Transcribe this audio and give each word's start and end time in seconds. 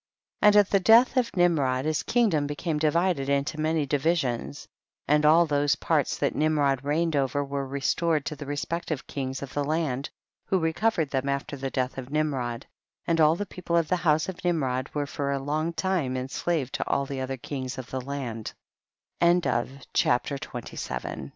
And 0.41 0.55
at 0.55 0.71
the 0.71 0.79
death 0.79 1.15
of 1.15 1.29
Nimrod 1.37 1.85
his 1.85 2.01
kingdom 2.01 2.47
became 2.47 2.79
divided 2.79 3.29
into 3.29 3.59
many 3.59 3.85
divisions, 3.85 4.67
and 5.07 5.23
all 5.27 5.45
those 5.45 5.75
parts 5.75 6.17
that 6.17 6.33
Nimrod 6.33 6.83
reigned 6.83 7.15
over 7.15 7.43
were 7.45 7.67
re 7.67 7.81
stored 7.81 8.25
to 8.25 8.35
the 8.35 8.47
respective 8.47 9.05
kings 9.05 9.43
of 9.43 9.53
the 9.53 9.63
land, 9.63 10.09
who 10.45 10.57
recovered 10.57 11.11
them 11.11 11.29
after 11.29 11.55
the 11.55 11.69
death 11.69 11.99
of 11.99 12.09
Nimrod, 12.09 12.65
and 13.05 13.21
all 13.21 13.35
the 13.35 13.45
people 13.45 13.77
of 13.77 13.89
the 13.89 13.97
house 13.97 14.27
of 14.27 14.43
Nimrod 14.43 14.89
were 14.95 15.05
for 15.05 15.31
a 15.31 15.37
long 15.37 15.71
time 15.71 16.17
ens 16.17 16.43